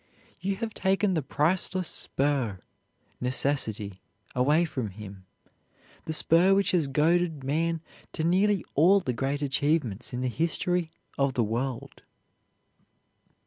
[0.39, 2.57] You have taken the priceless spur
[3.19, 4.01] necessity
[4.33, 5.27] away from him,
[6.05, 7.81] the spur which has goaded man
[8.13, 12.01] to nearly all the great achievements in the history of the world.